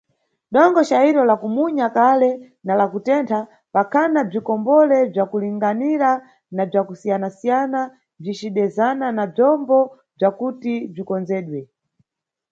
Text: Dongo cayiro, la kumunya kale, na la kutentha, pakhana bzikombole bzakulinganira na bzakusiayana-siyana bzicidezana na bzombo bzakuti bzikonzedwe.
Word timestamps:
Dongo 0.53 0.81
cayiro, 0.89 1.21
la 1.27 1.35
kumunya 1.41 1.87
kale, 1.97 2.29
na 2.65 2.73
la 2.79 2.85
kutentha, 2.93 3.39
pakhana 3.73 4.19
bzikombole 4.29 4.97
bzakulinganira 5.11 6.11
na 6.55 6.63
bzakusiayana-siyana 6.69 7.81
bzicidezana 8.21 9.07
na 9.17 9.23
bzombo 9.31 9.77
bzakuti 10.15 10.73
bzikonzedwe. 10.93 11.59